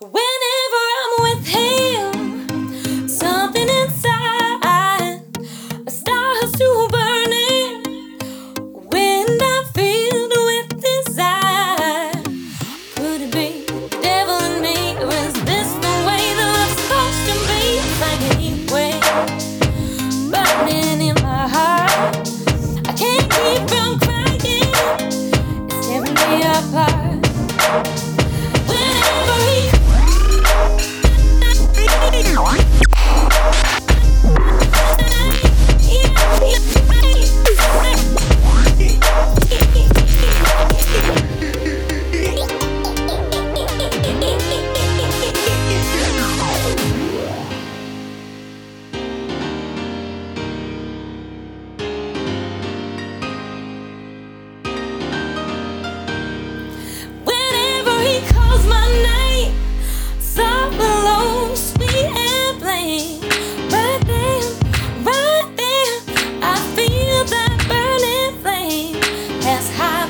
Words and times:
Whenever 0.00 0.45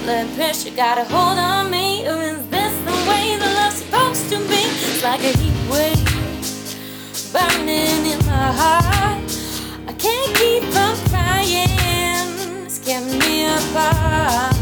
Blood 0.06 0.32
pressure, 0.36 0.70
got 0.70 0.98
a 0.98 1.04
hold 1.04 1.36
on 1.36 1.68
me. 1.68 2.06
Or 2.06 2.22
is 2.22 2.48
this 2.48 2.72
the 2.84 2.92
way 3.10 3.36
the 3.40 3.46
love's 3.56 3.82
supposed 3.82 4.30
to 4.30 4.38
be? 4.46 4.62
It's 4.62 5.02
like 5.02 5.18
a 5.18 5.36
heat 5.36 5.68
wave 5.68 5.98
burning 7.32 8.06
in 8.12 8.18
my 8.24 8.52
heart. 8.52 9.20
I 9.88 9.92
can't 9.98 10.36
keep 10.36 10.62
from 10.72 10.96
crying, 11.10 12.64
it's 12.64 12.78
keeping 12.78 13.18
me 13.18 13.46
apart. 13.46 14.55